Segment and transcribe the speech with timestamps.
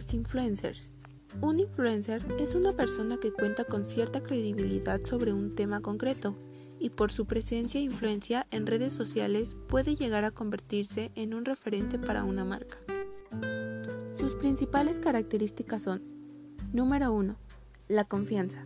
[0.00, 0.94] Los influencers.
[1.42, 6.38] Un influencer es una persona que cuenta con cierta credibilidad sobre un tema concreto
[6.78, 11.44] y por su presencia e influencia en redes sociales puede llegar a convertirse en un
[11.44, 12.78] referente para una marca.
[14.14, 16.02] Sus principales características son,
[16.72, 17.36] número 1,
[17.88, 18.64] la confianza.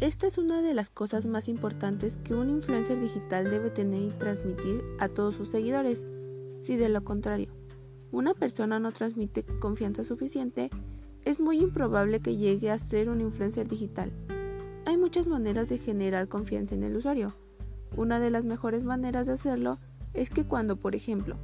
[0.00, 4.10] Esta es una de las cosas más importantes que un influencer digital debe tener y
[4.10, 6.04] transmitir a todos sus seguidores.
[6.60, 7.59] Si de lo contrario,
[8.12, 10.70] una persona no transmite confianza suficiente,
[11.24, 14.12] es muy improbable que llegue a ser un influencer digital.
[14.86, 17.36] Hay muchas maneras de generar confianza en el usuario.
[17.96, 19.78] Una de las mejores maneras de hacerlo
[20.14, 21.36] es que cuando, por ejemplo,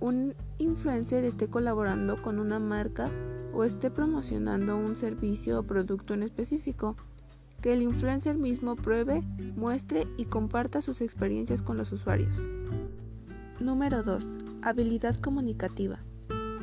[0.00, 3.10] un influencer esté colaborando con una marca
[3.52, 6.96] o esté promocionando un servicio o producto en específico,
[7.60, 9.22] que el influencer mismo pruebe,
[9.56, 12.46] muestre y comparta sus experiencias con los usuarios.
[13.58, 14.47] Número 2.
[14.60, 16.00] Habilidad comunicativa.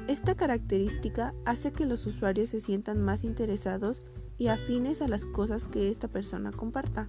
[0.09, 4.02] Esta característica hace que los usuarios se sientan más interesados
[4.37, 7.07] y afines a las cosas que esta persona comparta.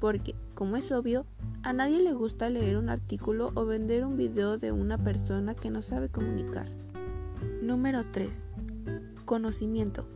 [0.00, 1.26] Porque, como es obvio,
[1.62, 5.70] a nadie le gusta leer un artículo o vender un video de una persona que
[5.70, 6.66] no sabe comunicar.
[7.60, 8.46] Número 3.
[9.26, 10.08] Conocimiento.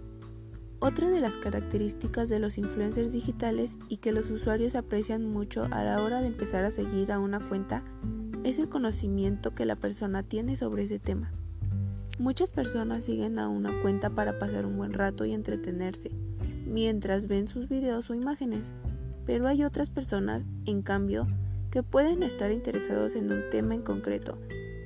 [0.78, 5.84] Otra de las características de los influencers digitales y que los usuarios aprecian mucho a
[5.84, 7.84] la hora de empezar a seguir a una cuenta
[8.44, 11.32] es el conocimiento que la persona tiene sobre ese tema.
[12.18, 16.10] Muchas personas siguen a una cuenta para pasar un buen rato y entretenerse,
[16.66, 18.72] mientras ven sus videos o imágenes,
[19.24, 21.26] pero hay otras personas, en cambio,
[21.70, 24.38] que pueden estar interesados en un tema en concreto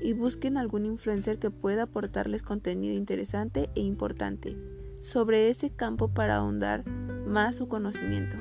[0.03, 4.57] y busquen algún influencer que pueda aportarles contenido interesante e importante
[5.01, 6.85] sobre ese campo para ahondar
[7.27, 8.37] más su conocimiento.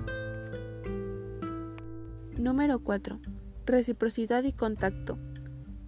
[2.37, 3.19] Número 4.
[3.65, 5.17] Reciprocidad y contacto.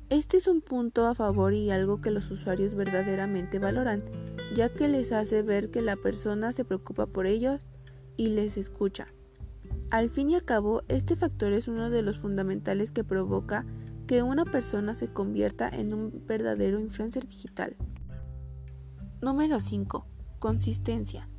[0.10, 4.04] Este es un punto a favor y algo que los usuarios verdaderamente valoran,
[4.56, 7.62] ya que les hace ver que la persona se preocupa por ellos
[8.16, 9.06] y les escucha.
[9.92, 13.64] Al fin y al cabo, este factor es uno de los fundamentales que provoca
[14.08, 17.76] que una persona se convierta en un verdadero influencer digital.
[19.22, 20.08] Número 5.
[20.40, 21.30] Consistencia.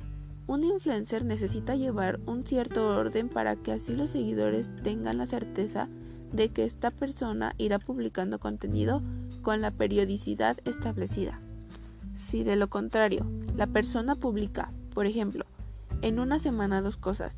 [0.47, 5.89] Un influencer necesita llevar un cierto orden para que así los seguidores tengan la certeza
[6.31, 9.01] de que esta persona irá publicando contenido
[9.41, 11.39] con la periodicidad establecida.
[12.13, 13.25] Si de lo contrario,
[13.55, 15.45] la persona publica, por ejemplo,
[16.01, 17.37] en una semana dos cosas,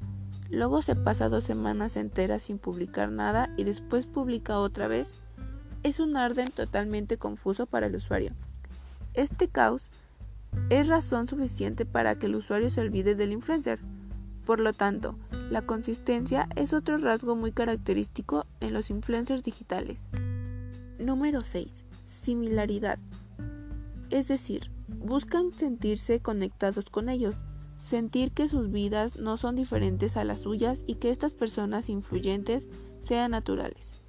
[0.49, 5.13] luego se pasa dos semanas enteras sin publicar nada y después publica otra vez,
[5.83, 8.33] es un orden totalmente confuso para el usuario.
[9.13, 9.89] Este caos
[10.69, 13.79] es razón suficiente para que el usuario se olvide del influencer.
[14.45, 15.15] Por lo tanto,
[15.51, 20.07] la consistencia es otro rasgo muy característico en los influencers digitales.
[20.97, 21.83] Número 6.
[22.05, 22.97] Similaridad.
[24.09, 27.43] Es decir, buscan sentirse conectados con ellos,
[27.75, 32.69] sentir que sus vidas no son diferentes a las suyas y que estas personas influyentes
[33.01, 34.01] sean naturales.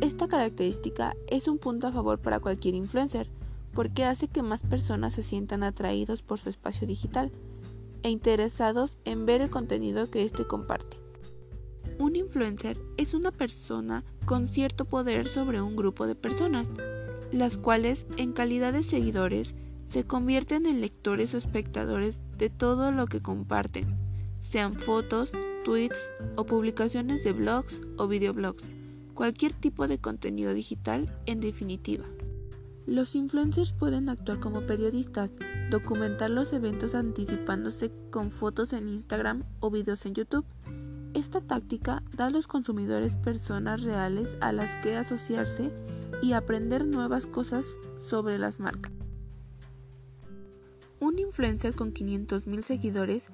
[0.00, 3.30] Esta característica es un punto a favor para cualquier influencer,
[3.72, 7.30] porque hace que más personas se sientan atraídos por su espacio digital
[8.02, 10.98] e interesados en ver el contenido que éste comparte.
[11.98, 16.70] Un influencer es una persona con cierto poder sobre un grupo de personas,
[17.30, 19.54] las cuales en calidad de seguidores
[19.88, 23.98] se convierten en lectores o espectadores de todo lo que comparten,
[24.40, 25.32] sean fotos,
[25.64, 28.68] tweets o publicaciones de blogs o videoblogs,
[29.14, 32.04] cualquier tipo de contenido digital en definitiva.
[32.86, 35.30] Los influencers pueden actuar como periodistas,
[35.70, 40.44] documentar los eventos anticipándose con fotos en Instagram o videos en YouTube.
[41.14, 45.72] Esta táctica da a los consumidores personas reales a las que asociarse
[46.22, 47.66] y aprender nuevas cosas
[47.96, 48.92] sobre las marcas.
[50.98, 53.28] Un influencer con 500.000 seguidores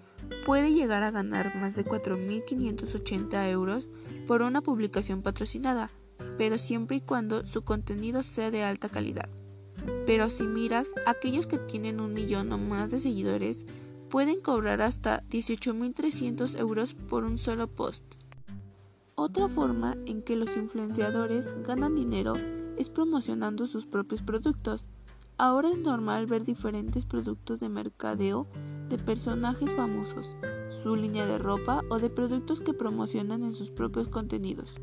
[0.45, 3.89] puede llegar a ganar más de 4.580 euros
[4.27, 5.91] por una publicación patrocinada,
[6.37, 9.29] pero siempre y cuando su contenido sea de alta calidad.
[10.07, 13.67] Pero si miras, aquellos que tienen un millón o más de seguidores
[14.09, 18.05] pueden cobrar hasta 18.300 euros por un solo post.
[19.15, 22.35] Otra forma en que los influenciadores ganan dinero
[22.77, 24.89] es promocionando sus propios productos.
[25.37, 28.47] Ahora es normal ver diferentes productos de mercadeo
[28.89, 30.37] de personajes famosos,
[30.71, 34.77] su línea de ropa o de productos que promocionan en sus propios contenidos.